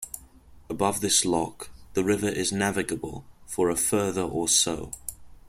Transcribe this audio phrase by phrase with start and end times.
[0.67, 4.89] Above this lock, the river is navigable for a further or so.